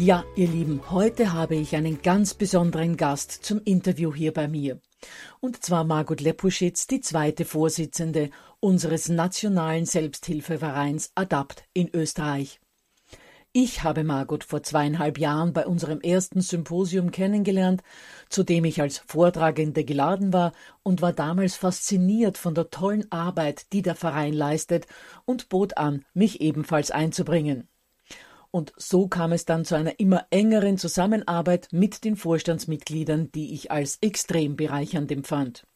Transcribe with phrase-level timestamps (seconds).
[0.00, 4.80] Ja, ihr Lieben, heute habe ich einen ganz besonderen Gast zum Interview hier bei mir.
[5.40, 12.60] Und zwar Margot Lepuschitz, die zweite Vorsitzende unseres nationalen Selbsthilfevereins ADAPT in Österreich.
[13.52, 17.82] Ich habe Margot vor zweieinhalb Jahren bei unserem ersten Symposium kennengelernt,
[18.28, 20.52] zu dem ich als Vortragende geladen war
[20.84, 24.86] und war damals fasziniert von der tollen Arbeit, die der Verein leistet
[25.24, 27.66] und bot an, mich ebenfalls einzubringen.
[28.50, 33.70] Und so kam es dann zu einer immer engeren Zusammenarbeit mit den Vorstandsmitgliedern, die ich
[33.70, 35.66] als extrem bereichernd empfand.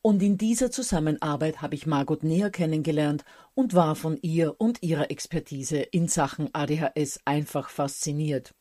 [0.00, 3.24] Und in dieser Zusammenarbeit habe ich Margot näher kennengelernt
[3.54, 8.54] und war von ihr und ihrer Expertise in Sachen ADHS einfach fasziniert.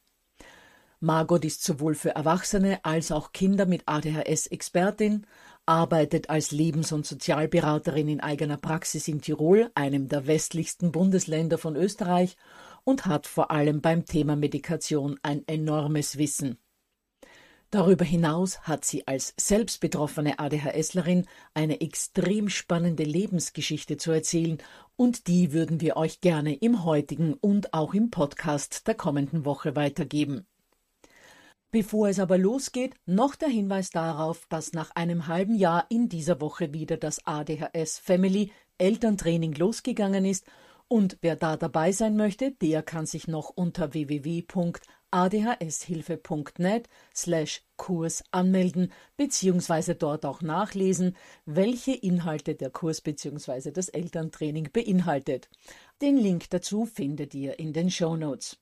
[1.01, 5.27] Margot ist sowohl für Erwachsene als auch Kinder mit ADHS Expertin,
[5.65, 11.75] arbeitet als Lebens- und Sozialberaterin in eigener Praxis in Tirol, einem der westlichsten Bundesländer von
[11.75, 12.37] Österreich,
[12.83, 16.57] und hat vor allem beim Thema Medikation ein enormes Wissen.
[17.73, 24.59] Darüber hinaus hat sie als selbst betroffene ADHSlerin eine extrem spannende Lebensgeschichte zu erzählen
[24.95, 29.75] und die würden wir euch gerne im heutigen und auch im Podcast der kommenden Woche
[29.75, 30.45] weitergeben.
[31.71, 36.39] Bevor es aber losgeht, noch der Hinweis darauf, dass nach einem halben Jahr in dieser
[36.39, 40.45] Woche wieder das ADHS Family Elterntraining losgegangen ist
[40.87, 48.91] und wer da dabei sein möchte, der kann sich noch unter www.adhshilfe.net slash Kurs anmelden
[49.17, 49.95] bzw.
[49.95, 53.71] dort auch nachlesen, welche Inhalte der Kurs bzw.
[53.71, 55.49] das Elterntraining beinhaltet.
[56.01, 58.57] Den Link dazu findet ihr in den Show Notes.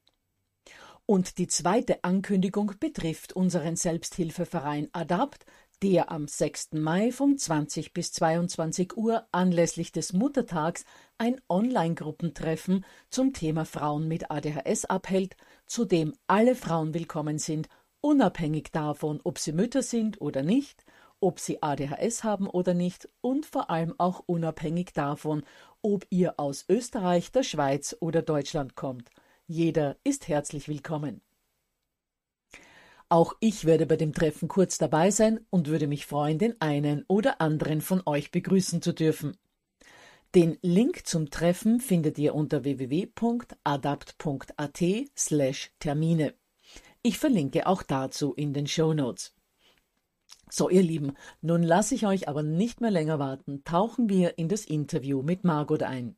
[1.05, 5.45] Und die zweite Ankündigung betrifft unseren Selbsthilfeverein ADAPT,
[5.81, 6.73] der am 6.
[6.73, 10.85] Mai von 20 bis 22 Uhr anlässlich des Muttertags
[11.17, 17.67] ein Online-Gruppentreffen zum Thema Frauen mit ADHS abhält, zu dem alle Frauen willkommen sind,
[17.99, 20.85] unabhängig davon, ob sie Mütter sind oder nicht,
[21.19, 25.43] ob sie ADHS haben oder nicht und vor allem auch unabhängig davon,
[25.81, 29.09] ob ihr aus Österreich, der Schweiz oder Deutschland kommt.
[29.47, 31.22] Jeder ist herzlich willkommen.
[33.11, 37.03] Auch ich werde bei dem Treffen kurz dabei sein und würde mich freuen, den einen
[37.09, 39.35] oder anderen von euch begrüßen zu dürfen.
[40.34, 43.11] Den Link zum Treffen findet ihr unter www.adapt.at
[45.17, 46.35] slash Termine.
[47.02, 49.35] Ich verlinke auch dazu in den Show Notes.
[50.49, 51.11] So, ihr Lieben,
[51.41, 55.43] nun lasse ich euch aber nicht mehr länger warten, tauchen wir in das Interview mit
[55.43, 56.16] Margot ein.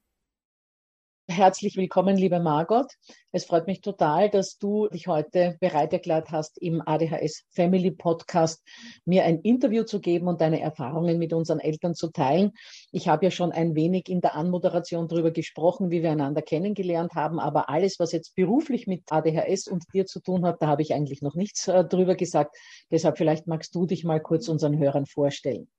[1.29, 2.91] Herzlich willkommen, liebe Margot.
[3.31, 8.61] Es freut mich total, dass du dich heute bereit erklärt hast, im ADHS Family Podcast
[9.05, 12.51] mir ein Interview zu geben und deine Erfahrungen mit unseren Eltern zu teilen.
[12.91, 17.13] Ich habe ja schon ein wenig in der Anmoderation darüber gesprochen, wie wir einander kennengelernt
[17.15, 20.81] haben, aber alles, was jetzt beruflich mit ADHS und dir zu tun hat, da habe
[20.81, 22.57] ich eigentlich noch nichts äh, drüber gesagt.
[22.91, 25.69] Deshalb vielleicht magst du dich mal kurz unseren Hörern vorstellen.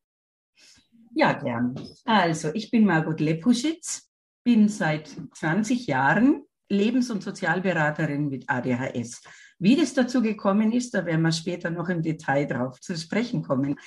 [1.15, 1.75] Ja, gern.
[2.07, 4.09] Also, ich bin Margot Lepuschitz
[4.45, 9.23] bin seit 20 Jahren Lebens- und Sozialberaterin mit ADHS.
[9.59, 13.43] Wie das dazu gekommen ist, da werden wir später noch im Detail drauf zu sprechen
[13.43, 13.79] kommen.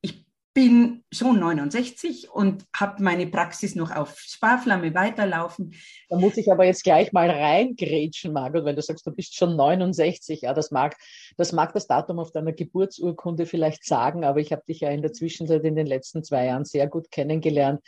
[0.00, 5.74] Ich bin schon 69 und habe meine Praxis noch auf Sparflamme weiterlaufen.
[6.08, 9.56] Da muss ich aber jetzt gleich mal reingrätschen, Margot, weil du sagst, du bist schon
[9.56, 10.42] 69.
[10.42, 10.96] Ja, das mag,
[11.36, 15.02] das mag das Datum auf deiner Geburtsurkunde vielleicht sagen, aber ich habe dich ja in
[15.02, 17.80] der Zwischenzeit in den letzten zwei Jahren sehr gut kennengelernt.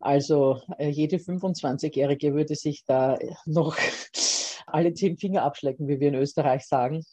[0.00, 3.76] Also äh, jede 25-Jährige würde sich da noch
[4.66, 7.04] alle zehn Finger abschlecken, wie wir in Österreich sagen.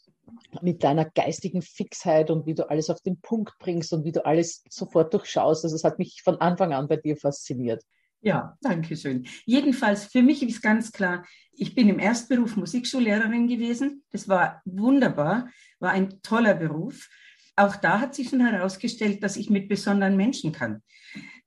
[0.61, 4.25] Mit deiner geistigen Fixheit und wie du alles auf den Punkt bringst und wie du
[4.25, 5.63] alles sofort durchschaust.
[5.63, 7.83] Also es hat mich von Anfang an bei dir fasziniert.
[8.21, 9.27] Ja, danke schön.
[9.45, 14.03] Jedenfalls, für mich ist ganz klar, ich bin im Erstberuf Musikschullehrerin gewesen.
[14.11, 15.49] Das war wunderbar,
[15.79, 17.07] war ein toller Beruf.
[17.55, 20.81] Auch da hat sich schon herausgestellt, dass ich mit besonderen Menschen kann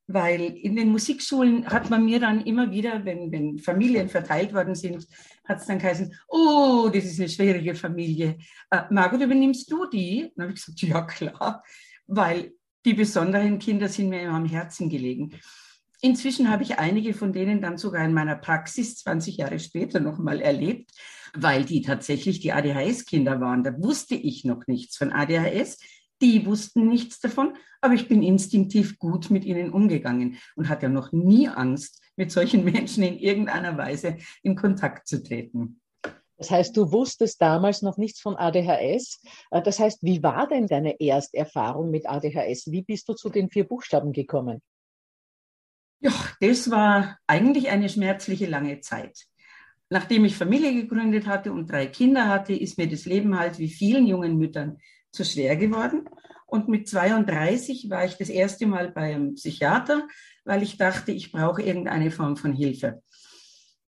[0.08, 4.74] weil in den Musikschulen hat man mir dann immer wieder, wenn, wenn Familien verteilt worden
[4.74, 5.06] sind,
[5.44, 8.38] hat es dann geheißen, oh, das ist eine schwierige Familie.
[8.70, 10.32] Äh, Margot, übernimmst du die?
[10.34, 11.62] Dann habe ich gesagt, ja klar,
[12.06, 12.52] weil
[12.86, 15.38] die besonderen Kinder sind mir immer am Herzen gelegen.
[16.00, 20.40] Inzwischen habe ich einige von denen dann sogar in meiner Praxis 20 Jahre später nochmal
[20.40, 20.90] erlebt,
[21.34, 23.62] weil die tatsächlich die ADHS-Kinder waren.
[23.62, 25.78] Da wusste ich noch nichts von ADHS.
[26.20, 31.12] Die wussten nichts davon, aber ich bin instinktiv gut mit ihnen umgegangen und hatte noch
[31.12, 35.80] nie Angst, mit solchen Menschen in irgendeiner Weise in Kontakt zu treten.
[36.36, 39.20] Das heißt, du wusstest damals noch nichts von ADHS.
[39.50, 42.70] Äh, das heißt, wie war denn deine Ersterfahrung mit ADHS?
[42.70, 44.62] Wie bist du zu den vier Buchstaben gekommen?
[46.00, 49.26] Ja, das war eigentlich eine schmerzliche lange Zeit.
[49.90, 53.68] Nachdem ich Familie gegründet hatte und drei Kinder hatte, ist mir das Leben halt wie
[53.68, 54.78] vielen jungen Müttern
[55.18, 56.08] zu schwer geworden.
[56.46, 60.06] Und mit 32 war ich das erste Mal beim Psychiater,
[60.44, 63.02] weil ich dachte, ich brauche irgendeine Form von Hilfe.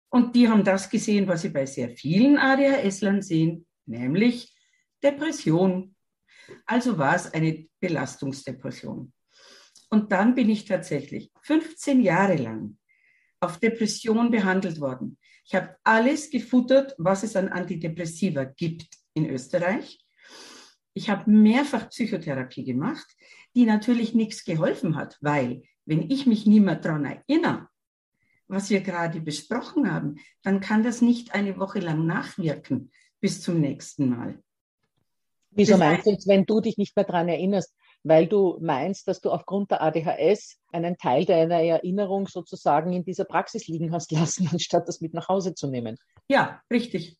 [0.09, 4.57] Und die haben das gesehen, was sie bei sehr vielen ADHS-Lern sehen, nämlich
[5.03, 5.95] Depression.
[6.65, 9.13] Also war es eine Belastungsdepression.
[9.91, 12.77] Und dann bin ich tatsächlich 15 Jahre lang
[13.39, 15.19] auf Depression behandelt worden.
[15.45, 20.03] Ich habe alles gefuttert, was es an Antidepressiva gibt in Österreich.
[20.93, 23.07] Ich habe mehrfach Psychotherapie gemacht,
[23.55, 27.67] die natürlich nichts geholfen hat, weil wenn ich mich nicht mehr daran erinnere,
[28.47, 33.59] was wir gerade besprochen haben, dann kann das nicht eine Woche lang nachwirken bis zum
[33.59, 34.41] nächsten Mal.
[35.51, 39.07] Wieso das meinst du jetzt, wenn du dich nicht mehr daran erinnerst, weil du meinst,
[39.07, 44.11] dass du aufgrund der ADHS einen Teil deiner Erinnerung sozusagen in dieser Praxis liegen hast
[44.11, 45.97] lassen, anstatt das mit nach Hause zu nehmen?
[46.27, 47.17] Ja, richtig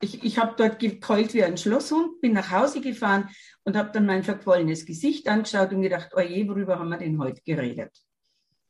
[0.00, 3.28] ich, ich habe dort gekeult wie ein Schlosshund, bin nach Hause gefahren
[3.64, 7.40] und habe dann mein verquollenes Gesicht angeschaut und gedacht, oje, worüber haben wir denn heute
[7.42, 7.96] geredet?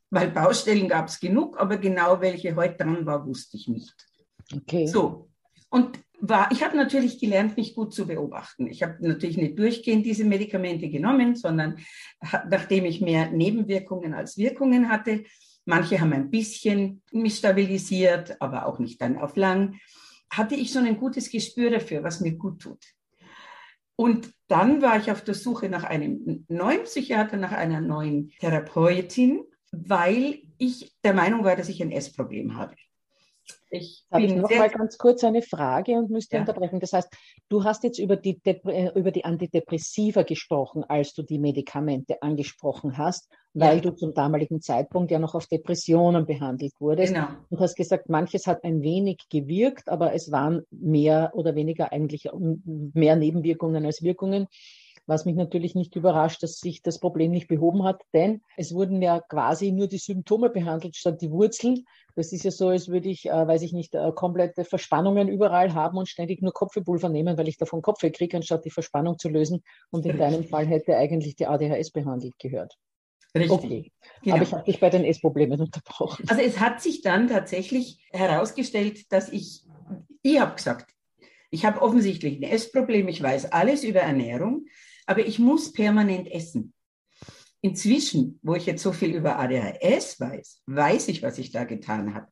[0.09, 3.93] Weil Baustellen gab es genug, aber genau welche heute dran war, wusste ich nicht.
[4.55, 4.87] Okay.
[4.87, 5.29] So.
[5.69, 8.67] Und war, ich habe natürlich gelernt, mich gut zu beobachten.
[8.67, 11.77] Ich habe natürlich nicht durchgehend diese Medikamente genommen, sondern
[12.49, 15.25] nachdem ich mehr Nebenwirkungen als Wirkungen hatte,
[15.65, 19.77] manche haben ein bisschen mich stabilisiert, aber auch nicht dann auf lang
[20.29, 22.83] hatte ich schon ein gutes Gespür dafür, was mir gut tut.
[23.95, 29.43] Und dann war ich auf der Suche nach einem neuen Psychiater, nach einer neuen Therapeutin,
[29.71, 32.75] weil ich der Meinung war, dass ich ein Essproblem habe.
[33.69, 36.41] Ich habe ich noch mal ganz kurz eine Frage und müsste ja.
[36.41, 36.79] unterbrechen.
[36.79, 37.09] Das heißt,
[37.49, 42.97] du hast jetzt über die, äh, über die Antidepressiva gesprochen, als du die Medikamente angesprochen
[42.97, 43.81] hast, weil ja.
[43.81, 47.13] du zum damaligen Zeitpunkt ja noch auf Depressionen behandelt wurdest.
[47.13, 47.27] Genau.
[47.49, 52.29] Du hast gesagt, manches hat ein wenig gewirkt, aber es waren mehr oder weniger eigentlich
[52.63, 54.47] mehr Nebenwirkungen als Wirkungen
[55.07, 59.01] was mich natürlich nicht überrascht, dass sich das Problem nicht behoben hat, denn es wurden
[59.01, 61.85] ja quasi nur die Symptome behandelt statt die Wurzeln.
[62.15, 65.73] Das ist ja so, als würde ich, äh, weiß ich nicht, äh, komplette Verspannungen überall
[65.73, 69.29] haben und ständig nur Kopfwehpulver nehmen, weil ich davon Kopfweh kriege, anstatt die Verspannung zu
[69.29, 69.63] lösen.
[69.91, 72.77] Und in deinem Fall hätte eigentlich die ADHS behandelt gehört.
[73.33, 73.51] Richtig.
[73.51, 73.91] Okay.
[74.23, 74.35] Genau.
[74.35, 76.25] Aber ich habe dich bei den Essproblemen unterbrochen.
[76.27, 79.63] Also es hat sich dann tatsächlich herausgestellt, dass ich,
[80.21, 80.93] ich habe gesagt,
[81.49, 84.65] ich habe offensichtlich ein Essproblem, ich weiß alles über Ernährung,
[85.07, 86.73] aber ich muss permanent essen.
[87.61, 92.13] Inzwischen, wo ich jetzt so viel über ADHS weiß, weiß ich, was ich da getan
[92.13, 92.27] habe.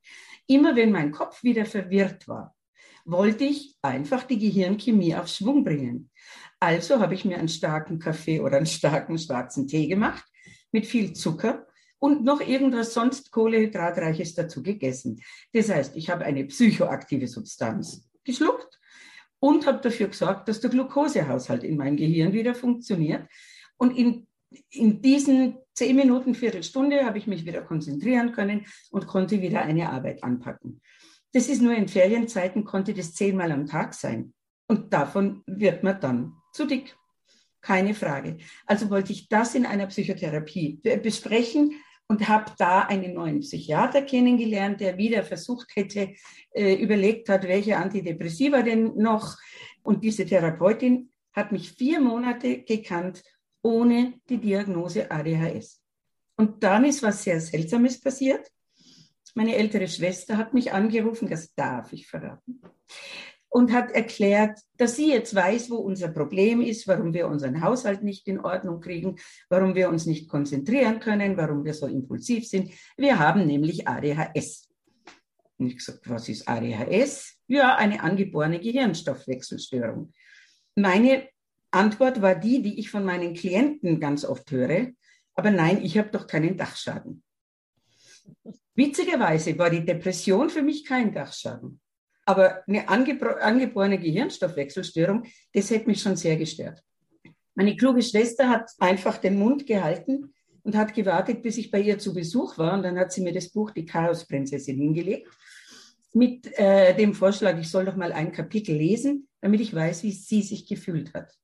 [0.46, 2.55] Immer wenn mein Kopf wieder verwirrt war,
[3.05, 6.12] wollte ich einfach die Gehirnchemie auf Schwung bringen.
[6.60, 10.24] Also habe ich mir einen starken Kaffee oder einen starken schwarzen Tee gemacht
[10.72, 11.65] mit viel Zucker
[12.00, 15.22] und noch irgendwas sonst Kohlehydratreiches dazu gegessen.
[15.53, 18.79] Das heißt, ich habe eine psychoaktive Substanz geschluckt
[19.39, 23.27] und habe dafür gesorgt, dass der Glukosehaushalt in meinem Gehirn wieder funktioniert.
[23.77, 24.27] Und in,
[24.70, 29.89] in diesen zehn Minuten, Viertelstunde habe ich mich wieder konzentrieren können und konnte wieder eine
[29.89, 30.82] Arbeit anpacken.
[31.34, 34.34] Das ist nur in Ferienzeiten, konnte das zehnmal am Tag sein.
[34.68, 36.96] Und davon wird man dann zu dick.
[37.62, 38.38] Keine Frage.
[38.65, 41.74] Also wollte ich das in einer Psychotherapie besprechen
[42.08, 46.14] und habe da einen neuen Psychiater kennengelernt, der wieder versucht hätte,
[46.52, 49.38] äh, überlegt hat, welche Antidepressiva denn noch.
[49.84, 53.24] Und diese Therapeutin hat mich vier Monate gekannt
[53.62, 55.82] ohne die Diagnose ADHS.
[56.38, 58.52] Und dann ist was sehr Seltsames passiert.
[59.34, 62.62] Meine ältere Schwester hat mich angerufen, das darf ich verraten,
[63.56, 68.04] und hat erklärt, dass sie jetzt weiß, wo unser Problem ist, warum wir unseren Haushalt
[68.04, 69.16] nicht in Ordnung kriegen,
[69.48, 72.74] warum wir uns nicht konzentrieren können, warum wir so impulsiv sind.
[72.98, 74.68] Wir haben nämlich ADHS.
[75.58, 77.38] Und ich gesagt, was ist ADHS?
[77.48, 80.12] Ja, eine angeborene Gehirnstoffwechselstörung.
[80.76, 81.30] Meine
[81.72, 84.88] Antwort war die, die ich von meinen Klienten ganz oft höre.
[85.34, 87.24] Aber nein, ich habe doch keinen Dachschaden.
[88.74, 91.80] Witzigerweise war die Depression für mich kein Dachschaden.
[92.25, 96.82] Aber eine angeborene Gehirnstoffwechselstörung, das hätte mich schon sehr gestört.
[97.53, 102.00] Meine kluge Schwester hat einfach den Mund gehalten und hat gewartet, bis ich bei ihr
[102.00, 102.74] zu Besuch war.
[102.74, 105.29] Und dann hat sie mir das Buch Die Chaosprinzessin hingelegt
[106.15, 110.13] mit äh, dem Vorschlag, ich soll doch mal ein Kapitel lesen, damit ich weiß, wie
[110.13, 111.38] sie sich gefühlt hat.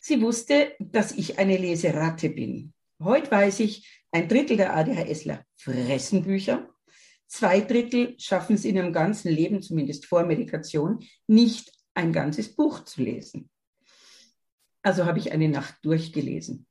[0.00, 2.72] Sie wusste, dass ich eine Leseratte bin.
[3.02, 6.68] Heute weiß ich, ein Drittel der ADHSler fressen Bücher
[7.30, 12.82] Zwei Drittel schaffen es in ihrem ganzen Leben, zumindest vor Medikation, nicht ein ganzes Buch
[12.84, 13.48] zu lesen.
[14.82, 16.66] Also habe ich eine Nacht durchgelesen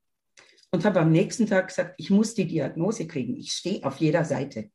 [0.70, 3.36] und habe am nächsten Tag gesagt, ich muss die Diagnose kriegen.
[3.36, 4.70] Ich stehe auf jeder Seite.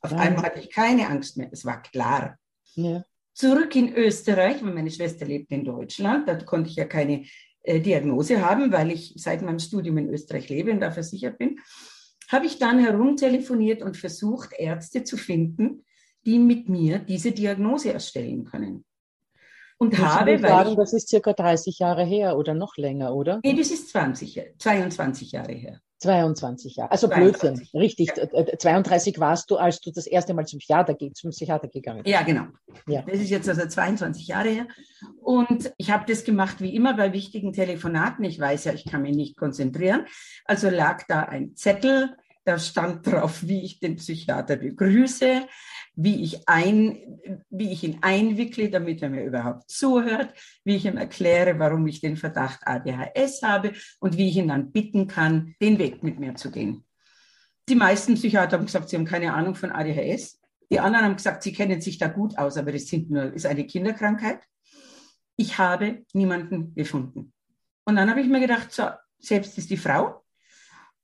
[0.00, 0.18] Auf ja.
[0.18, 1.48] einmal hatte ich keine Angst mehr.
[1.52, 2.36] Es war klar.
[2.74, 3.04] Ja.
[3.34, 6.28] Zurück in Österreich, weil meine Schwester lebt in Deutschland.
[6.28, 7.24] Da konnte ich ja keine
[7.62, 11.60] äh, Diagnose haben, weil ich seit meinem Studium in Österreich lebe und da versichert bin
[12.28, 15.84] habe ich dann herumtelefoniert und versucht, Ärzte zu finden,
[16.24, 18.84] die mit mir diese Diagnose erstellen können.
[19.78, 23.14] Und Muss habe, ich sagen, ich, das ist circa 30 Jahre her oder noch länger,
[23.14, 23.40] oder?
[23.44, 25.80] Nee, das ist 20, 22 Jahre her.
[25.98, 26.90] 22 Jahre.
[26.90, 27.70] Also 22.
[27.70, 28.12] Blödsinn, richtig.
[28.16, 28.56] Ja.
[28.58, 32.12] 32 warst du, als du das erste Mal zum Psychiater, zum Psychiater gegangen bist.
[32.12, 32.46] Ja, genau.
[32.86, 33.02] Ja.
[33.02, 34.66] Das ist jetzt also 22 Jahre her.
[35.20, 38.24] Und ich habe das gemacht wie immer bei wichtigen Telefonaten.
[38.24, 40.06] Ich weiß ja, ich kann mich nicht konzentrieren.
[40.44, 42.16] Also lag da ein Zettel,
[42.48, 45.46] da stand drauf, wie ich den Psychiater begrüße,
[45.96, 50.32] wie ich, ein, wie ich ihn einwickle, damit er mir überhaupt zuhört,
[50.64, 54.72] wie ich ihm erkläre, warum ich den Verdacht ADHS habe und wie ich ihn dann
[54.72, 56.86] bitten kann, den Weg mit mir zu gehen.
[57.68, 60.40] Die meisten Psychiater haben gesagt, sie haben keine Ahnung von ADHS.
[60.70, 63.44] Die anderen haben gesagt, sie kennen sich da gut aus, aber das sind nur, ist
[63.44, 64.40] eine Kinderkrankheit.
[65.36, 67.34] Ich habe niemanden gefunden.
[67.84, 68.88] Und dann habe ich mir gedacht, so,
[69.18, 70.24] selbst ist die Frau,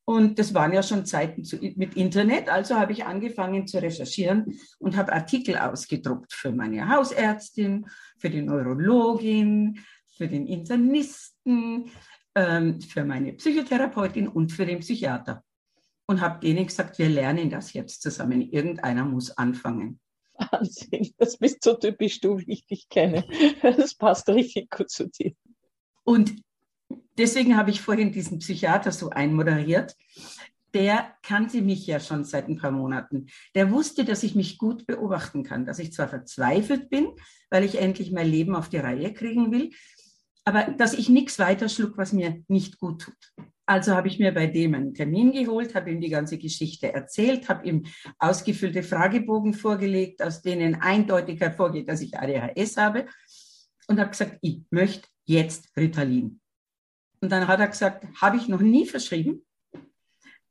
[0.06, 2.48] und das waren ja schon Zeiten zu, mit Internet.
[2.48, 7.86] Also habe ich angefangen zu recherchieren und habe Artikel ausgedruckt für meine Hausärztin,
[8.18, 9.80] für die Neurologin,
[10.16, 11.90] für den Internisten,
[12.34, 15.42] ähm, für meine Psychotherapeutin und für den Psychiater.
[16.06, 18.42] Und habe denen gesagt, wir lernen das jetzt zusammen.
[18.42, 20.00] Irgendeiner muss anfangen.
[20.36, 23.24] Wahnsinn, das bist so typisch du, wie ich dich kenne.
[23.62, 25.32] Das passt richtig gut zu dir.
[26.02, 26.42] Und
[27.18, 29.96] deswegen habe ich vorhin diesen Psychiater so einmoderiert.
[30.72, 33.26] Der kannte mich ja schon seit ein paar Monaten.
[33.54, 37.12] Der wusste, dass ich mich gut beobachten kann, dass ich zwar verzweifelt bin,
[37.50, 39.70] weil ich endlich mein Leben auf die Reihe kriegen will,
[40.44, 43.46] aber dass ich nichts weiter schluck, was mir nicht gut tut.
[43.66, 47.48] Also habe ich mir bei dem einen Termin geholt, habe ihm die ganze Geschichte erzählt,
[47.48, 47.84] habe ihm
[48.18, 53.06] ausgefüllte Fragebogen vorgelegt, aus denen eindeutig hervorgeht, dass ich ADHS habe
[53.88, 56.40] und habe gesagt, ich möchte jetzt Ritalin.
[57.24, 59.46] Und dann hat er gesagt, habe ich noch nie verschrieben,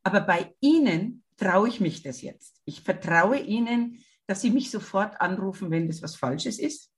[0.01, 2.59] aber bei Ihnen traue ich mich das jetzt.
[2.65, 6.91] Ich vertraue Ihnen, dass Sie mich sofort anrufen, wenn das was Falsches ist.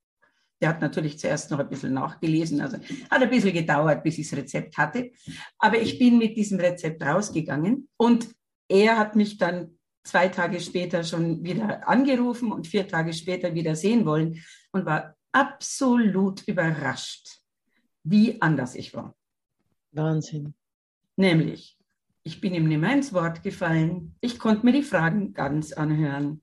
[0.61, 4.29] Der hat natürlich zuerst noch ein bisschen nachgelesen, also hat ein bisschen gedauert, bis ich
[4.29, 5.11] das Rezept hatte.
[5.59, 8.29] Aber ich bin mit diesem Rezept rausgegangen und
[8.69, 13.75] er hat mich dann zwei Tage später schon wieder angerufen und vier Tage später wieder
[13.75, 14.41] sehen wollen
[14.71, 17.41] und war absolut überrascht,
[18.05, 19.13] wie anders ich war.
[19.95, 20.53] Wahnsinn.
[21.15, 21.77] Nämlich,
[22.23, 24.15] ich bin ihm nicht mehr ins Wort gefallen.
[24.19, 26.41] Ich konnte mir die Fragen ganz anhören.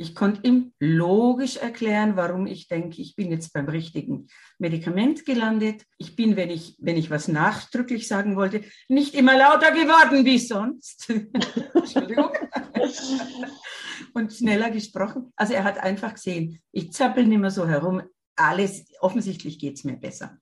[0.00, 5.82] Ich konnte ihm logisch erklären, warum ich denke, ich bin jetzt beim richtigen Medikament gelandet.
[5.96, 10.38] Ich bin, wenn ich, wenn ich was nachdrücklich sagen wollte, nicht immer lauter geworden wie
[10.38, 11.10] sonst.
[11.74, 12.30] Entschuldigung.
[14.14, 15.32] Und schneller gesprochen.
[15.34, 18.02] Also er hat einfach gesehen, ich zappel nicht mehr so herum.
[18.36, 20.38] Alles, offensichtlich geht es mir besser.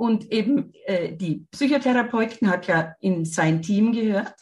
[0.00, 4.34] Und eben äh, die Psychotherapeutin hat ja in sein Team gehört.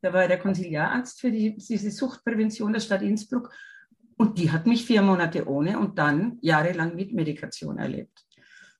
[0.00, 3.54] Da war der Konsiliararzt für die, diese Suchtprävention der Stadt Innsbruck.
[4.16, 8.26] Und die hat mich vier Monate ohne und dann jahrelang mit Medikation erlebt.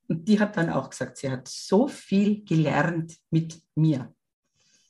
[0.09, 4.13] Und die hat dann auch gesagt, sie hat so viel gelernt mit mir.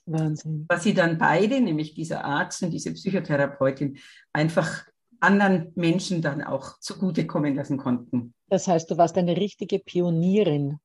[0.08, 0.66] Wahnsinn.
[0.68, 4.00] Was sie dann beide, nämlich dieser Arzt und diese Psychotherapeutin,
[4.34, 4.88] einfach
[5.20, 8.34] anderen Menschen dann auch zugutekommen lassen konnten.
[8.50, 10.80] Das heißt, du warst eine richtige Pionierin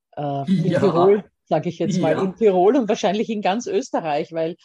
[0.47, 0.81] in ja.
[0.81, 2.23] Tirol sage ich jetzt mal, ja.
[2.23, 4.57] in Tirol und wahrscheinlich in ganz Österreich, weil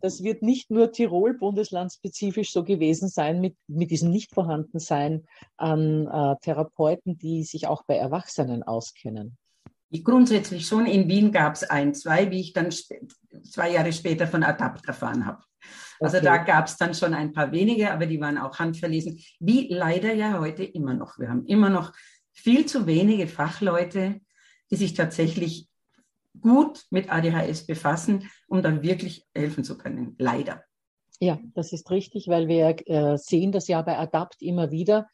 [0.00, 5.24] das wird nicht nur Tirol bundeslandspezifisch so gewesen sein mit, mit diesem Nichtvorhandensein
[5.56, 9.36] an äh, Therapeuten, die sich auch bei Erwachsenen auskennen.
[10.04, 10.86] Grundsätzlich schon.
[10.86, 15.24] In Wien gab es ein, zwei, wie ich dann zwei Jahre später von Adapt erfahren
[15.24, 15.42] habe.
[15.98, 16.26] Also okay.
[16.26, 20.12] da gab es dann schon ein paar wenige, aber die waren auch handverlesen, wie leider
[20.12, 21.18] ja heute immer noch.
[21.18, 21.92] Wir haben immer noch
[22.32, 24.20] viel zu wenige Fachleute,
[24.70, 25.68] die sich tatsächlich
[26.40, 30.14] gut mit ADHS befassen, um dann wirklich helfen zu können.
[30.18, 30.62] Leider.
[31.20, 35.08] Ja, das ist richtig, weil wir äh, sehen das ja bei Adapt immer wieder.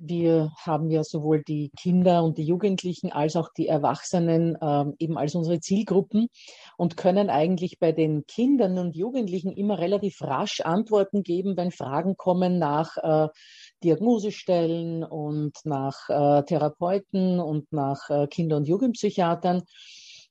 [0.00, 5.18] Wir haben ja sowohl die Kinder und die Jugendlichen als auch die Erwachsenen äh, eben
[5.18, 6.28] als unsere Zielgruppen
[6.76, 12.16] und können eigentlich bei den Kindern und Jugendlichen immer relativ rasch Antworten geben, wenn Fragen
[12.16, 13.28] kommen nach äh,
[13.82, 19.62] Diagnosestellen und nach äh, Therapeuten und nach äh, Kinder- und Jugendpsychiatern.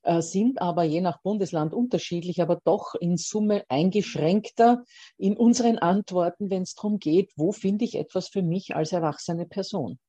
[0.07, 4.85] Äh, sind aber je nach Bundesland unterschiedlich, aber doch in Summe eingeschränkter
[5.17, 9.45] in unseren Antworten, wenn es darum geht, wo finde ich etwas für mich als erwachsene
[9.45, 9.99] Person.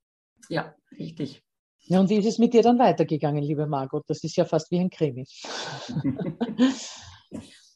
[0.49, 1.43] Ja, richtig.
[1.87, 4.05] Ja, und wie ist es mit dir dann weitergegangen, liebe Margot?
[4.07, 5.25] Das ist ja fast wie ein Krimi.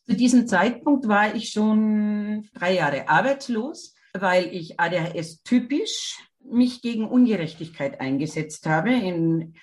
[0.04, 7.08] Zu diesem Zeitpunkt war ich schon drei Jahre arbeitslos, weil ich ADHS typisch mich gegen
[7.08, 8.92] Ungerechtigkeit eingesetzt habe.
[8.92, 9.54] In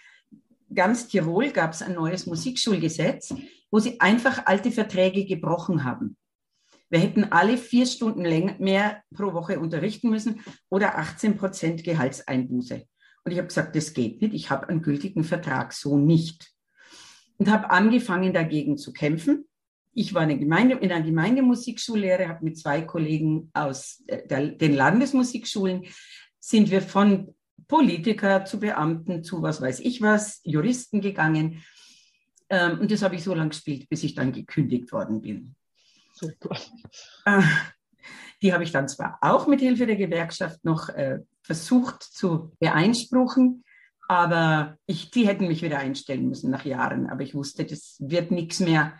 [0.74, 3.34] ganz Tirol gab es ein neues Musikschulgesetz,
[3.72, 6.18] wo sie einfach alte Verträge gebrochen haben.
[6.90, 8.24] Wir hätten alle vier Stunden
[8.60, 12.84] mehr pro Woche unterrichten müssen oder 18 Prozent Gehaltseinbuße.
[13.24, 14.34] Und ich habe gesagt, das geht nicht.
[14.34, 16.52] Ich habe einen gültigen Vertrag so nicht.
[17.38, 19.49] Und habe angefangen, dagegen zu kämpfen.
[20.00, 24.74] Ich war eine Gemeinde, in einer Gemeindemusikschullehre, habe mit zwei Kollegen aus äh, der, den
[24.74, 25.88] Landesmusikschulen
[26.40, 27.36] sind wir von
[27.68, 31.66] Politiker zu Beamten zu was weiß ich was, Juristen gegangen.
[32.50, 35.56] Ähm, und das habe ich so lange gespielt, bis ich dann gekündigt worden bin.
[36.14, 36.56] Super.
[37.26, 37.42] Äh,
[38.42, 43.66] die habe ich dann zwar auch mit Hilfe der Gewerkschaft noch äh, versucht zu beeinspruchen,
[44.08, 47.10] aber ich, die hätten mich wieder einstellen müssen nach Jahren.
[47.10, 48.94] Aber ich wusste, das wird nichts mehr.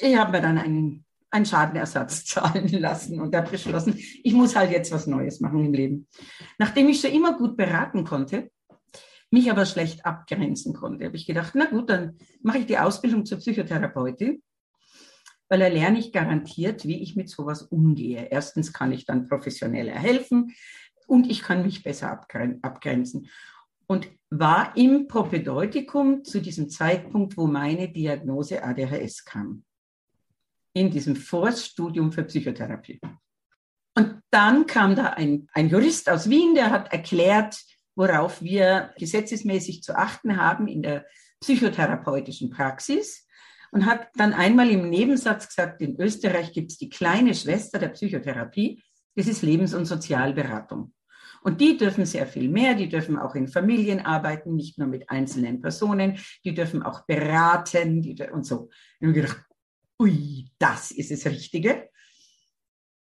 [0.00, 4.70] Ich habe mir dann einen einen Schadenersatz zahlen lassen und habe beschlossen, ich muss halt
[4.70, 6.06] jetzt was Neues machen im Leben.
[6.58, 8.50] Nachdem ich schon immer gut beraten konnte,
[9.30, 13.24] mich aber schlecht abgrenzen konnte, habe ich gedacht, na gut, dann mache ich die Ausbildung
[13.24, 14.42] zur Psychotherapeutin,
[15.48, 18.28] weil da lerne ich garantiert, wie ich mit sowas umgehe.
[18.30, 20.52] Erstens kann ich dann professioneller helfen
[21.06, 22.10] und ich kann mich besser
[22.62, 23.28] abgrenzen.
[23.86, 29.64] Und war im Propedeutikum zu diesem Zeitpunkt, wo meine Diagnose ADHS kam
[30.72, 32.98] in diesem Vorstudium für Psychotherapie.
[33.94, 37.60] Und dann kam da ein, ein Jurist aus Wien, der hat erklärt,
[37.94, 41.04] worauf wir gesetzesmäßig zu achten haben in der
[41.40, 43.26] psychotherapeutischen Praxis
[43.70, 47.88] und hat dann einmal im Nebensatz gesagt, in Österreich gibt es die kleine Schwester der
[47.88, 48.82] Psychotherapie,
[49.14, 50.94] das ist Lebens- und Sozialberatung.
[51.42, 55.10] Und die dürfen sehr viel mehr, die dürfen auch in Familien arbeiten, nicht nur mit
[55.10, 58.70] einzelnen Personen, die dürfen auch beraten die, und so.
[59.00, 59.44] Und ich gedacht,
[60.00, 61.88] ui, das ist das Richtige.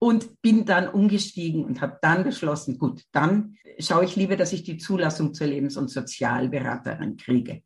[0.00, 4.62] Und bin dann umgestiegen und habe dann beschlossen, gut, dann schaue ich lieber, dass ich
[4.62, 7.62] die Zulassung zur Lebens- und Sozialberaterin kriege.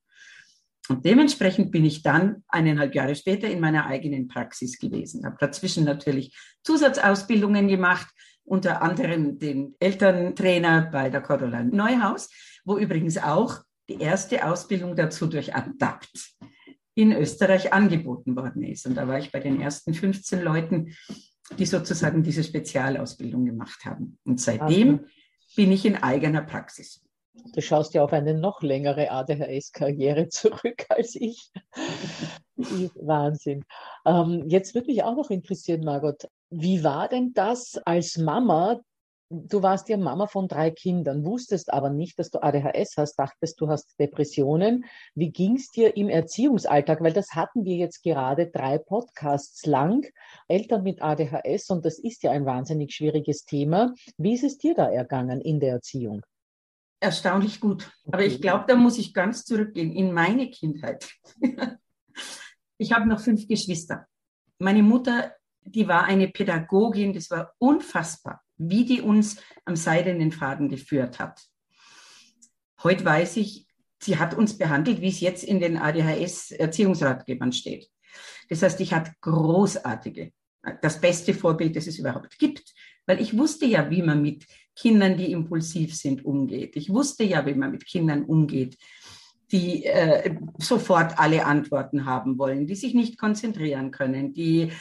[0.89, 5.25] Und dementsprechend bin ich dann eineinhalb Jahre später in meiner eigenen Praxis gewesen.
[5.25, 8.09] Habe dazwischen natürlich Zusatzausbildungen gemacht,
[8.45, 12.31] unter anderem den Elterntrainer bei der Cordula Neuhaus,
[12.65, 16.37] wo übrigens auch die erste Ausbildung dazu durch ADAPT
[16.95, 18.87] in Österreich angeboten worden ist.
[18.87, 20.95] Und da war ich bei den ersten 15 Leuten,
[21.59, 24.19] die sozusagen diese Spezialausbildung gemacht haben.
[24.25, 25.05] Und seitdem okay.
[25.57, 27.05] bin ich in eigener Praxis.
[27.55, 31.51] Du schaust ja auf eine noch längere ADHS-Karriere zurück als ich.
[32.95, 33.65] Wahnsinn.
[34.05, 38.81] Ähm, jetzt würde mich auch noch interessieren, Margot, wie war denn das als Mama
[39.33, 43.61] du warst ja Mama von drei Kindern, wusstest aber nicht, dass du ADHS hast, dachtest,
[43.61, 44.85] du hast Depressionen.
[45.15, 47.01] Wie ging es dir im Erziehungsalltag?
[47.01, 50.07] Weil das hatten wir jetzt gerade drei Podcasts lang,
[50.49, 53.95] Eltern mit ADHS, und das ist ja ein wahnsinnig schwieriges Thema.
[54.19, 56.23] Wie ist es dir da ergangen in der Erziehung?
[57.01, 57.91] Erstaunlich gut.
[58.13, 61.11] Aber ich glaube, da muss ich ganz zurückgehen in meine Kindheit.
[62.79, 64.07] ich habe noch fünf Geschwister.
[64.59, 65.33] Meine Mutter,
[65.65, 71.43] die war eine Pädagogin, das war unfassbar wie die uns am seidenen Faden geführt hat.
[72.83, 73.67] Heute weiß ich,
[74.01, 77.89] sie hat uns behandelt, wie es jetzt in den ADHS-Erziehungsratgebern steht.
[78.49, 80.33] Das heißt, ich hatte großartige,
[80.81, 82.75] das beste Vorbild, das es überhaupt gibt,
[83.07, 84.47] weil ich wusste ja, wie man mit
[84.77, 86.77] Kindern, die impulsiv sind, umgeht.
[86.77, 88.77] Ich wusste ja, wie man mit Kindern umgeht,
[89.53, 94.73] die äh, sofort alle Antworten haben wollen, die sich nicht konzentrieren können, die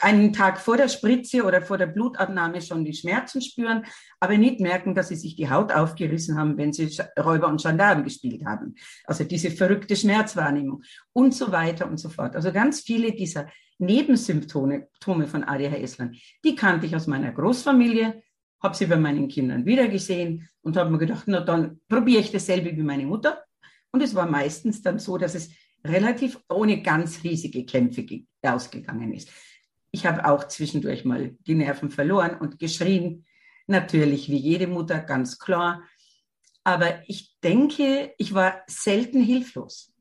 [0.00, 3.84] einen Tag vor der Spritze oder vor der Blutabnahme schon die Schmerzen spüren,
[4.20, 6.88] aber nicht merken, dass sie sich die Haut aufgerissen haben, wenn sie
[7.18, 8.74] Räuber und Gendarmen gespielt haben.
[9.04, 12.36] Also diese verrückte Schmerzwahrnehmung und so weiter und so fort.
[12.36, 16.14] Also ganz viele dieser Nebensymptome von ADHS-Lern,
[16.44, 18.22] die kannte ich aus meiner Großfamilie,
[18.60, 22.76] habe sie bei meinen Kindern wiedergesehen und habe mir gedacht, na dann probiere ich dasselbe
[22.76, 23.44] wie meine Mutter.
[23.98, 25.50] Und es war meistens dann so, dass es
[25.84, 28.06] relativ ohne ganz riesige Kämpfe
[28.42, 29.28] ausgegangen ist.
[29.90, 33.26] Ich habe auch zwischendurch mal die Nerven verloren und geschrien.
[33.66, 35.82] Natürlich, wie jede Mutter, ganz klar.
[36.62, 39.92] Aber ich denke, ich war selten hilflos.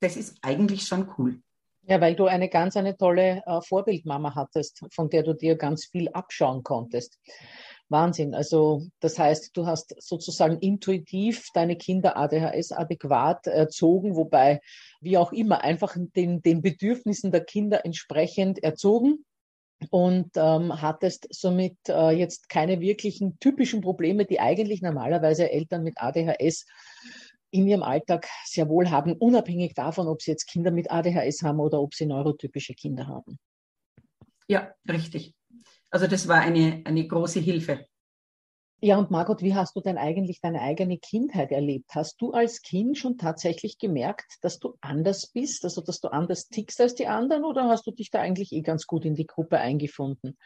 [0.00, 1.42] Das ist eigentlich schon cool.
[1.82, 5.84] Ja, weil du eine ganz eine tolle äh, Vorbildmama hattest, von der du dir ganz
[5.84, 7.20] viel abschauen konntest.
[7.92, 8.34] Wahnsinn.
[8.34, 14.60] Also das heißt, du hast sozusagen intuitiv deine Kinder ADHS adäquat erzogen, wobei,
[15.00, 19.24] wie auch immer, einfach den, den Bedürfnissen der Kinder entsprechend erzogen
[19.90, 25.94] und ähm, hattest somit äh, jetzt keine wirklichen typischen Probleme, die eigentlich normalerweise Eltern mit
[25.98, 26.66] ADHS
[27.50, 31.60] in ihrem Alltag sehr wohl haben, unabhängig davon, ob sie jetzt Kinder mit ADHS haben
[31.60, 33.38] oder ob sie neurotypische Kinder haben.
[34.48, 35.34] Ja, richtig.
[35.92, 37.86] Also das war eine, eine große Hilfe.
[38.80, 41.94] Ja, und Margot, wie hast du denn eigentlich deine eigene Kindheit erlebt?
[41.94, 46.48] Hast du als Kind schon tatsächlich gemerkt, dass du anders bist, also dass du anders
[46.48, 49.26] tickst als die anderen, oder hast du dich da eigentlich eh ganz gut in die
[49.26, 50.36] Gruppe eingefunden?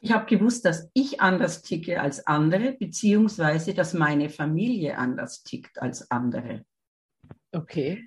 [0.00, 5.80] Ich habe gewusst, dass ich anders ticke als andere, beziehungsweise dass meine Familie anders tickt
[5.80, 6.64] als andere.
[7.52, 8.06] Okay.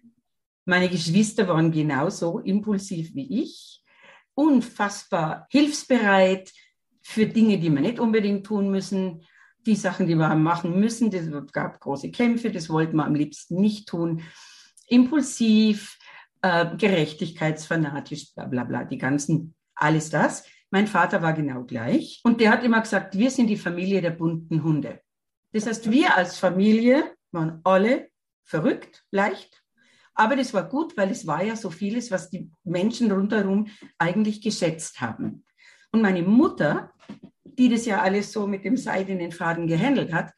[0.64, 3.84] Meine Geschwister waren genauso impulsiv wie ich,
[4.36, 6.52] unfassbar hilfsbereit,
[7.08, 9.22] für Dinge, die wir nicht unbedingt tun müssen.
[9.68, 13.62] Die Sachen, die wir machen müssen, das gab große Kämpfe, das wollten wir am liebsten
[13.62, 14.24] nicht tun.
[14.88, 16.00] Impulsiv,
[16.42, 20.46] äh, gerechtigkeitsfanatisch, bla bla bla, die ganzen, alles das.
[20.72, 24.12] Mein Vater war genau gleich und der hat immer gesagt, wir sind die Familie der
[24.12, 25.00] bunten Hunde.
[25.54, 28.10] Das heißt, wir als Familie waren alle
[28.44, 29.64] verrückt, leicht,
[30.16, 34.42] aber das war gut, weil es war ja so vieles, was die Menschen rundherum eigentlich
[34.42, 35.44] geschätzt haben.
[35.92, 36.92] Und meine Mutter,
[37.44, 40.32] die das ja alles so mit dem seidenen Faden gehandelt hat,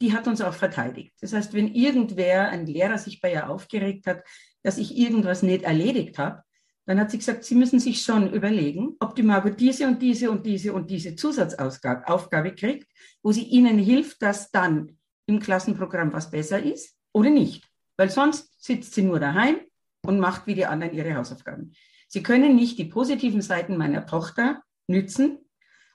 [0.00, 1.14] die hat uns auch verteidigt.
[1.20, 4.22] Das heißt, wenn irgendwer, ein Lehrer sich bei ihr aufgeregt hat,
[4.62, 6.42] dass ich irgendwas nicht erledigt habe,
[6.86, 10.30] dann hat sie gesagt, Sie müssen sich schon überlegen, ob die Margot diese und diese
[10.30, 12.88] und diese und diese Zusatzaufgabe kriegt,
[13.22, 17.65] wo sie Ihnen hilft, dass dann im Klassenprogramm was besser ist oder nicht.
[17.96, 19.60] Weil sonst sitzt sie nur daheim
[20.02, 21.72] und macht wie die anderen ihre Hausaufgaben.
[22.08, 25.38] Sie können nicht die positiven Seiten meiner Tochter nützen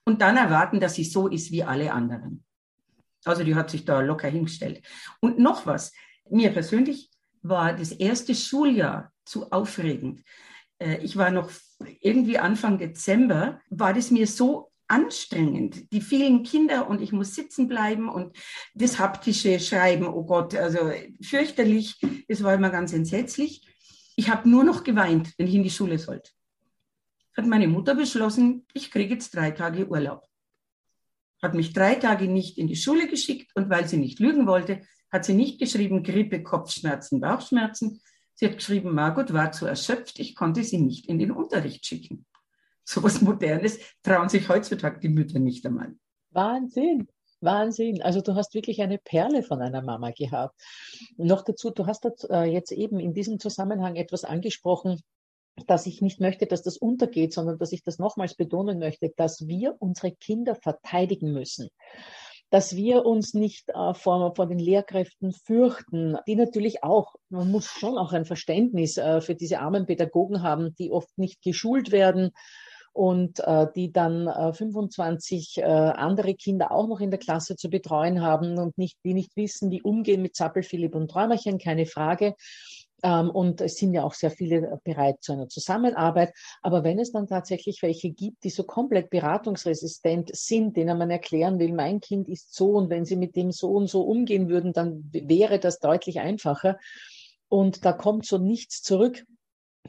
[0.06, 2.44] und dann erwarten, dass sie so ist wie alle anderen.
[3.24, 4.82] Also die hat sich da locker hingestellt.
[5.20, 5.94] Und noch was,
[6.30, 7.10] mir persönlich
[7.44, 10.24] war das erste Schuljahr zu aufregend.
[10.80, 11.52] Äh, ich war noch
[12.00, 15.92] irgendwie Anfang Dezember, war das mir so anstrengend.
[15.92, 18.38] Die vielen Kinder und ich muss sitzen bleiben und
[18.76, 22.00] das haptische Schreiben, oh Gott, also fürchterlich.
[22.28, 23.68] Das war immer ganz entsetzlich.
[24.16, 26.32] Ich habe nur noch geweint, wenn ich in die Schule sollte
[27.36, 30.28] hat meine Mutter beschlossen, ich kriege jetzt drei Tage Urlaub.
[31.42, 34.82] Hat mich drei Tage nicht in die Schule geschickt und weil sie nicht lügen wollte,
[35.12, 38.02] hat sie nicht geschrieben Grippe, Kopfschmerzen, Bauchschmerzen.
[38.36, 42.26] Sie hat geschrieben, Margot war zu erschöpft, ich konnte sie nicht in den Unterricht schicken.
[42.84, 45.94] So was Modernes trauen sich heutzutage die Mütter nicht einmal.
[46.32, 47.08] Wahnsinn.
[47.42, 48.02] Wahnsinn.
[48.02, 50.60] Also du hast wirklich eine Perle von einer Mama gehabt.
[51.18, 55.02] Noch dazu, du hast äh, jetzt eben in diesem Zusammenhang etwas angesprochen,
[55.68, 59.48] dass ich nicht möchte, dass das untergeht, sondern dass ich das nochmals betonen möchte, dass
[59.48, 61.70] wir unsere Kinder verteidigen müssen
[62.52, 67.66] dass wir uns nicht äh, vor, vor den Lehrkräften fürchten, die natürlich auch, man muss
[67.66, 72.32] schon auch ein Verständnis äh, für diese armen Pädagogen haben, die oft nicht geschult werden
[72.94, 77.70] und äh, die dann äh, 25 äh, andere Kinder auch noch in der Klasse zu
[77.70, 81.86] betreuen haben und nicht, die nicht wissen, wie umgehen mit Zappel, Philipp und Träumerchen, keine
[81.86, 82.36] Frage.
[83.04, 86.34] Ähm, und es sind ja auch sehr viele bereit zu einer Zusammenarbeit.
[86.62, 91.60] Aber wenn es dann tatsächlich welche gibt, die so komplett beratungsresistent sind, denen man erklären
[91.60, 94.74] will, mein Kind ist so und wenn sie mit dem so und so umgehen würden,
[94.74, 96.78] dann wäre das deutlich einfacher.
[97.48, 99.26] Und da kommt so nichts zurück.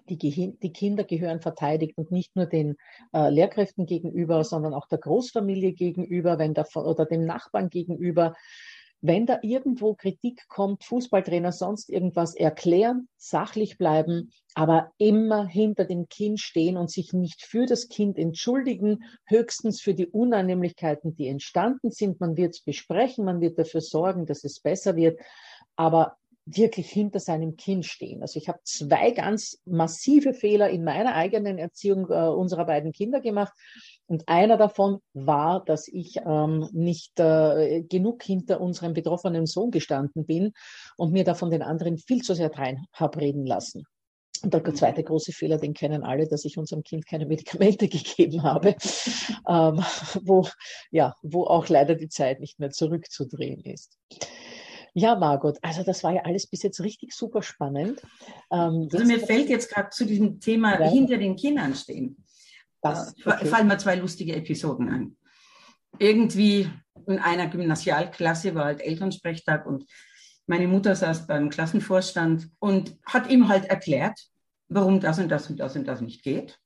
[0.09, 2.77] Die, die, Kinder gehören verteidigt und nicht nur den
[3.13, 8.35] äh, Lehrkräften gegenüber, sondern auch der Großfamilie gegenüber, wenn der, oder dem Nachbarn gegenüber
[9.03, 16.09] wenn da irgendwo Kritik kommt, Fußballtrainer, sonst irgendwas erklären, sachlich bleiben, aber immer hinter dem
[16.09, 21.91] Kind stehen und sich nicht für das Kind entschuldigen, höchstens für die Unannehmlichkeiten, die entstanden
[21.91, 22.21] sind.
[22.21, 25.19] Man wird es besprechen, man wird dafür sorgen, dass es besser wird,
[25.75, 28.23] aber wirklich hinter seinem Kind stehen.
[28.23, 33.21] Also ich habe zwei ganz massive Fehler in meiner eigenen Erziehung äh, unserer beiden Kinder
[33.21, 33.53] gemacht.
[34.07, 40.27] Und einer davon war, dass ich ähm, nicht äh, genug hinter unserem betroffenen Sohn gestanden
[40.27, 40.53] bin
[40.97, 43.85] und mir da von den anderen viel zu sehr rein habe reden lassen.
[44.43, 48.43] Und der zweite große Fehler, den kennen alle, dass ich unserem Kind keine Medikamente gegeben
[48.43, 48.75] habe,
[49.49, 49.85] ähm,
[50.23, 50.49] wo,
[50.91, 53.97] ja, wo auch leider die Zeit nicht mehr zurückzudrehen ist.
[54.95, 58.03] Ja, Margot, also das war ja alles bis jetzt richtig super spannend.
[58.51, 60.91] Ähm, also mir fällt jetzt gerade zu diesem Thema ja.
[60.91, 62.23] hinter den Kindern stehen.
[62.83, 63.47] Das, okay.
[63.47, 65.17] fallen mir zwei lustige Episoden ein.
[65.99, 66.69] Irgendwie
[67.07, 69.87] in einer Gymnasialklasse war halt Elternsprechtag und
[70.47, 74.19] meine Mutter saß beim Klassenvorstand und hat ihm halt erklärt,
[74.69, 76.59] warum das und das und das und das nicht geht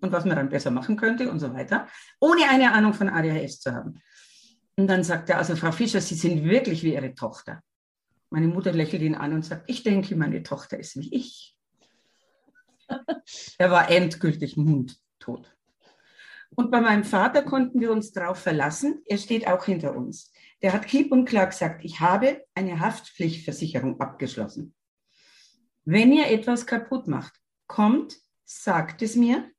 [0.00, 1.88] und was man dann besser machen könnte und so weiter,
[2.20, 4.00] ohne eine Ahnung von ADHS zu haben.
[4.76, 7.62] Und dann sagt er, also Frau Fischer, Sie sind wirklich wie Ihre Tochter.
[8.32, 11.54] Meine Mutter lächelt ihn an und sagt, ich denke, meine Tochter ist wie ich.
[13.58, 15.54] er war endgültig mundtot.
[16.56, 19.02] Und bei meinem Vater konnten wir uns darauf verlassen.
[19.04, 20.32] Er steht auch hinter uns.
[20.62, 24.74] Der hat klipp und klar gesagt, ich habe eine Haftpflichtversicherung abgeschlossen.
[25.84, 27.34] Wenn ihr etwas kaputt macht,
[27.66, 29.50] kommt, sagt es mir,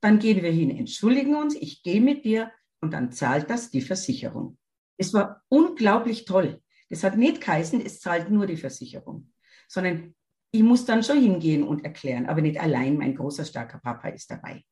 [0.00, 3.82] dann gehen wir hin, entschuldigen uns, ich gehe mit dir und dann zahlt das die
[3.82, 4.56] Versicherung.
[4.98, 6.62] Es war unglaublich toll.
[6.90, 9.32] Das hat nicht geheißen, es zahlt nur die Versicherung,
[9.68, 10.14] sondern
[10.52, 14.30] ich muss dann schon hingehen und erklären, aber nicht allein, mein großer, starker Papa ist
[14.30, 14.64] dabei.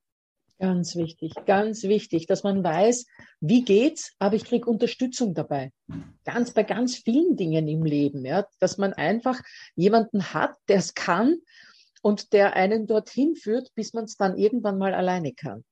[0.59, 3.07] Ganz wichtig, ganz wichtig, dass man weiß,
[3.41, 5.71] wie geht's, aber ich kriege Unterstützung dabei.
[6.25, 9.41] Ganz bei ganz vielen Dingen im Leben, ja, dass man einfach
[9.77, 11.37] jemanden hat, der es kann
[12.03, 15.65] und der einen dorthin führt, bis man es dann irgendwann mal alleine kann.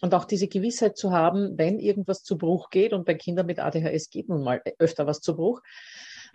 [0.00, 3.58] Und auch diese Gewissheit zu haben, wenn irgendwas zu Bruch geht, und bei Kindern mit
[3.58, 5.62] ADHS geht nun mal öfter was zu Bruch,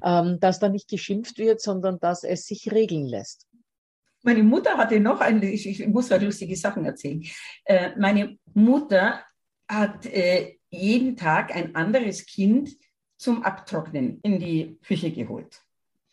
[0.04, 3.48] ähm, dass da nicht geschimpft wird, sondern dass es sich regeln lässt.
[4.24, 7.24] Meine Mutter hatte noch eine, ich, ich muss halt lustige Sachen erzählen.
[7.66, 9.22] Äh, meine Mutter
[9.68, 12.70] hat äh, jeden Tag ein anderes Kind
[13.18, 15.62] zum Abtrocknen in die Küche geholt.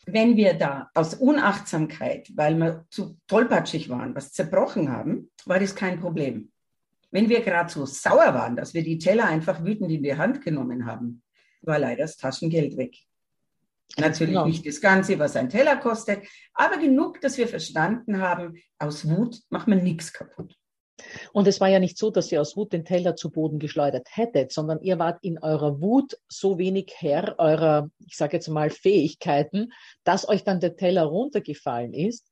[0.07, 5.75] Wenn wir da aus Unachtsamkeit, weil wir zu tollpatschig waren, was zerbrochen haben, war das
[5.75, 6.53] kein Problem.
[7.17, 10.45] Wenn wir gerade so sauer waren, dass wir die Teller einfach wütend in die Hand
[10.45, 11.23] genommen haben,
[11.63, 12.95] war leider das Taschengeld weg.
[13.97, 14.45] Natürlich genau.
[14.45, 19.41] nicht das Ganze, was ein Teller kostet, aber genug, dass wir verstanden haben, aus Wut
[19.49, 20.59] macht man nichts kaputt.
[21.33, 24.09] Und es war ja nicht so, dass ihr aus Wut den Teller zu Boden geschleudert
[24.11, 28.69] hättet, sondern ihr wart in eurer Wut so wenig Herr eurer, ich sage jetzt mal,
[28.69, 29.73] Fähigkeiten,
[30.05, 32.29] dass euch dann der Teller runtergefallen ist.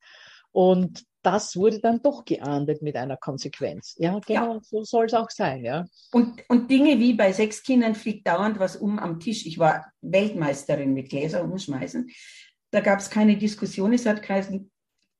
[0.51, 3.95] Und das wurde dann doch geahndet mit einer Konsequenz.
[3.97, 4.61] Ja, genau, ja.
[4.61, 5.85] so soll es auch sein, ja.
[6.11, 9.45] Und, und Dinge wie bei sechs Kindern fliegt dauernd was um am Tisch.
[9.45, 12.11] Ich war Weltmeisterin mit Gläser umschmeißen.
[12.69, 13.93] Da gab es keine Diskussion.
[13.93, 14.69] Es hat geheißen,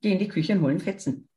[0.02, 1.28] geh in die Küche und holen Fetzen.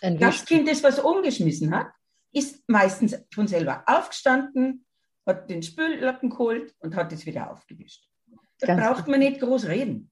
[0.00, 1.88] Ein das Kind, das was umgeschmissen hat,
[2.32, 4.86] ist meistens von selber aufgestanden,
[5.26, 8.08] hat den Spüllappen geholt und hat es wieder aufgewischt.
[8.58, 10.10] Da Ganz braucht man nicht groß reden.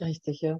[0.00, 0.58] Richtig, ja.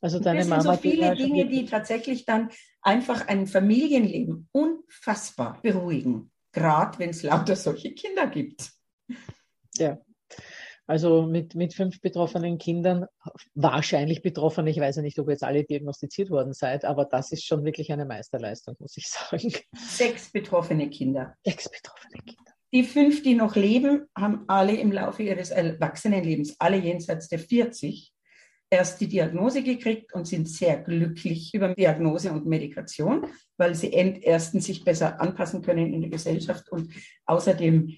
[0.00, 0.62] Also deine das Mama.
[0.62, 2.50] Sind so viele Dinge, die tatsächlich dann
[2.82, 6.30] einfach ein Familienleben unfassbar beruhigen.
[6.52, 8.70] Gerade wenn es lauter solche Kinder gibt.
[9.76, 9.98] Ja.
[10.86, 13.06] Also mit, mit fünf betroffenen Kindern,
[13.54, 17.30] wahrscheinlich betroffen, ich weiß ja nicht, ob ihr jetzt alle diagnostiziert worden seid, aber das
[17.30, 19.52] ist schon wirklich eine Meisterleistung, muss ich sagen.
[19.76, 21.34] Sechs betroffene Kinder.
[21.44, 22.52] Sechs betroffene Kinder.
[22.72, 28.09] Die fünf, die noch leben, haben alle im Laufe ihres Erwachsenenlebens, alle jenseits der 40,
[28.70, 34.66] erst die Diagnose gekriegt und sind sehr glücklich über Diagnose und Medikation, weil sie erstens
[34.66, 36.92] sich besser anpassen können in der Gesellschaft und
[37.26, 37.96] außerdem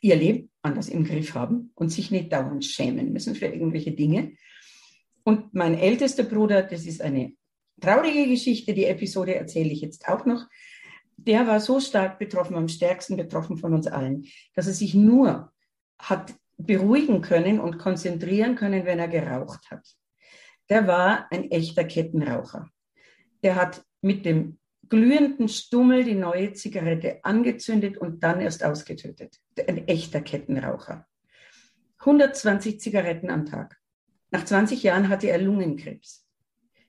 [0.00, 4.32] ihr Leben anders im Griff haben und sich nicht dauernd schämen müssen für irgendwelche Dinge.
[5.24, 7.32] Und mein ältester Bruder, das ist eine
[7.80, 10.46] traurige Geschichte, die Episode erzähle ich jetzt auch noch.
[11.16, 15.52] der war so stark betroffen, am stärksten betroffen von uns allen, dass er sich nur
[15.98, 19.86] hat beruhigen können und konzentrieren können, wenn er geraucht hat.
[20.70, 22.70] Der war ein echter Kettenraucher.
[23.42, 29.38] Der hat mit dem glühenden Stummel die neue Zigarette angezündet und dann erst ausgetötet.
[29.66, 31.06] Ein echter Kettenraucher.
[31.98, 33.78] 120 Zigaretten am Tag.
[34.30, 36.26] Nach 20 Jahren hatte er Lungenkrebs.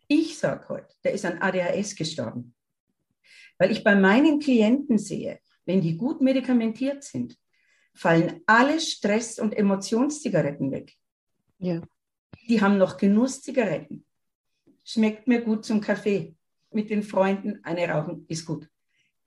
[0.07, 2.53] Ich sage heute, der ist an ADHS gestorben.
[3.57, 7.37] Weil ich bei meinen Klienten sehe, wenn die gut medikamentiert sind,
[7.93, 10.93] fallen alle Stress- und Emotionszigaretten weg.
[11.57, 11.81] Ja.
[12.47, 14.05] Die haben noch Genusszigaretten.
[14.83, 16.35] Schmeckt mir gut zum Kaffee.
[16.71, 18.67] Mit den Freunden eine rauchen ist gut.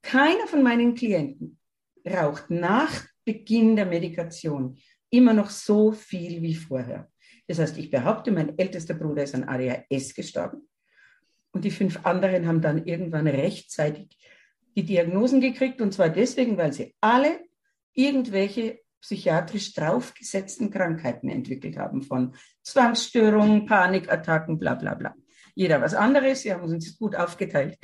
[0.02, 1.58] Keiner von meinen Klienten
[2.06, 4.78] raucht nach Beginn der Medikation
[5.10, 7.10] immer noch so viel wie vorher.
[7.46, 10.68] Das heißt, ich behaupte, mein ältester Bruder ist an ADHS gestorben.
[11.52, 14.18] Und die fünf anderen haben dann irgendwann rechtzeitig
[14.74, 15.80] die Diagnosen gekriegt.
[15.80, 17.40] Und zwar deswegen, weil sie alle
[17.92, 25.14] irgendwelche psychiatrisch draufgesetzten Krankheiten entwickelt haben, von Zwangsstörungen, Panikattacken, bla bla bla.
[25.54, 27.78] Jeder was anderes, sie haben uns gut aufgeteilt.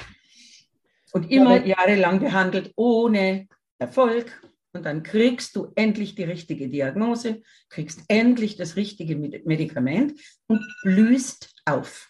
[1.13, 4.43] Und immer ja, jahrelang behandelt ohne Erfolg.
[4.73, 11.53] Und dann kriegst du endlich die richtige Diagnose, kriegst endlich das richtige Medikament und blühst
[11.67, 12.10] auf.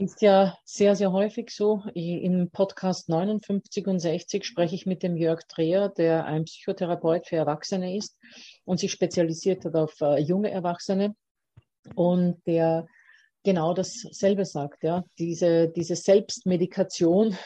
[0.00, 1.82] Ist ja sehr, sehr häufig so.
[1.92, 7.36] Im Podcast 59 und 60 spreche ich mit dem Jörg Dreher, der ein Psychotherapeut für
[7.36, 8.16] Erwachsene ist
[8.64, 11.14] und sich spezialisiert hat auf äh, junge Erwachsene
[11.96, 12.86] und der
[13.44, 15.04] genau dasselbe sagt, ja.
[15.18, 17.36] Diese, diese Selbstmedikation,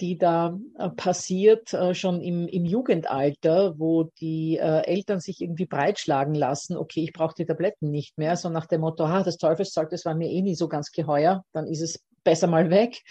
[0.00, 5.66] die da äh, passiert, äh, schon im, im Jugendalter, wo die äh, Eltern sich irgendwie
[5.66, 9.36] breitschlagen lassen, okay, ich brauche die Tabletten nicht mehr, so nach dem Motto, ah, das
[9.36, 13.02] Teufelszeug, das war mir eh nie so ganz geheuer, dann ist es besser mal weg.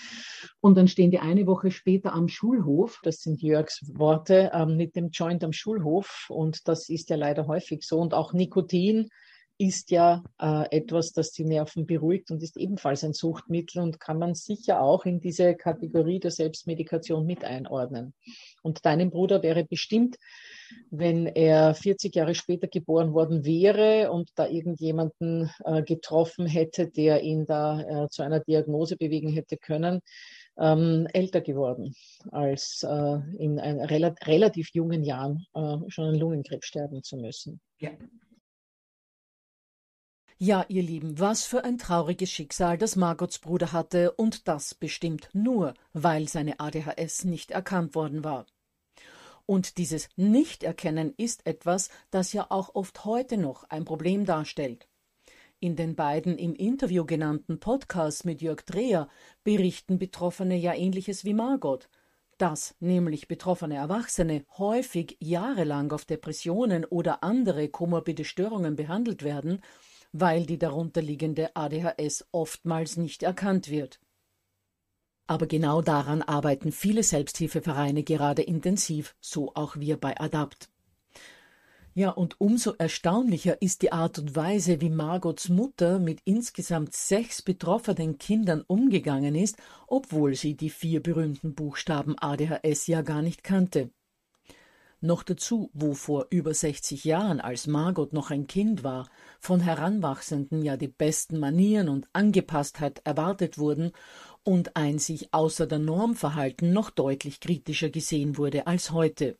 [0.62, 4.96] Und dann stehen die eine Woche später am Schulhof, das sind Jörgs Worte, ähm, mit
[4.96, 9.10] dem Joint am Schulhof und das ist ja leider häufig so und auch Nikotin
[9.60, 14.18] ist ja äh, etwas, das die Nerven beruhigt und ist ebenfalls ein Suchtmittel und kann
[14.18, 18.14] man sicher auch in diese Kategorie der Selbstmedikation mit einordnen.
[18.64, 20.16] Und deinem Bruder wäre bestimmt,
[20.92, 27.22] wenn er 40 Jahre später geboren worden wäre und da irgendjemanden äh, getroffen hätte, der
[27.22, 30.00] ihn da äh, zu einer Diagnose bewegen hätte können,
[30.58, 31.96] ähm, älter geworden,
[32.32, 37.60] als äh, in ein, rel relativ jungen Jahren äh, schon an Lungenkrebs sterben zu müssen.
[37.80, 37.92] Ja.
[40.42, 45.28] Ja, ihr Lieben, was für ein trauriges Schicksal das Margots Bruder hatte und das bestimmt
[45.34, 48.46] nur, weil seine ADHS nicht erkannt worden war.
[49.46, 54.88] Und dieses Nichterkennen ist etwas, das ja auch oft heute noch ein Problem darstellt.
[55.60, 59.10] In den beiden im Interview genannten Podcasts mit Jörg Dreher
[59.44, 61.90] berichten Betroffene ja ähnliches wie Margot,
[62.38, 69.62] dass nämlich betroffene Erwachsene häufig jahrelang auf Depressionen oder andere komorbide Störungen behandelt werden
[70.12, 74.00] weil die darunterliegende ADHS oftmals nicht erkannt wird.
[75.28, 80.70] Aber genau daran arbeiten viele Selbsthilfevereine gerade intensiv, so auch wir bei Adapt.
[81.94, 87.42] Ja, und umso erstaunlicher ist die Art und Weise, wie Margots Mutter mit insgesamt sechs
[87.42, 93.92] betroffenen Kindern umgegangen ist, obwohl sie die vier berühmten Buchstaben ADHS ja gar nicht kannte.
[95.02, 99.10] Noch dazu, wo vor über 60 Jahren, als Margot noch ein Kind war,
[99.40, 103.94] von Heranwachsenden ja die besten Manieren und Angepasstheit erwartet wurden
[104.44, 109.38] und ein sich außer der Norm Verhalten noch deutlich kritischer gesehen wurde als heute.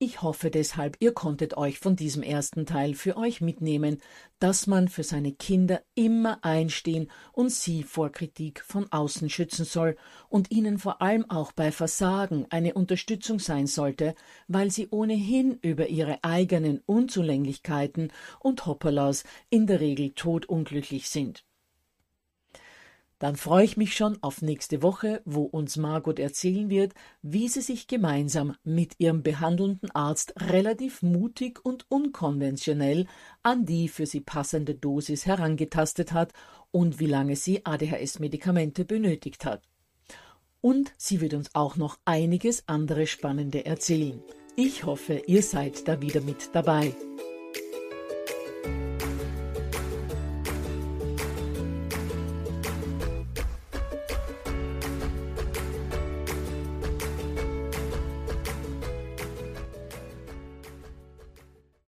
[0.00, 4.00] Ich hoffe deshalb, ihr konntet euch von diesem ersten Teil für euch mitnehmen,
[4.38, 9.96] dass man für seine Kinder immer einstehen und sie vor Kritik von außen schützen soll
[10.28, 14.14] und ihnen vor allem auch bei Versagen eine Unterstützung sein sollte,
[14.46, 21.44] weil sie ohnehin über ihre eigenen Unzulänglichkeiten und Hopperlas in der Regel todunglücklich sind.
[23.18, 27.62] Dann freue ich mich schon auf nächste Woche, wo uns Margot erzählen wird, wie sie
[27.62, 33.06] sich gemeinsam mit ihrem behandelnden Arzt relativ mutig und unkonventionell
[33.42, 36.32] an die für sie passende Dosis herangetastet hat
[36.70, 39.62] und wie lange sie ADHS-Medikamente benötigt hat.
[40.60, 44.22] Und sie wird uns auch noch einiges andere Spannende erzählen.
[44.54, 46.94] Ich hoffe, ihr seid da wieder mit dabei.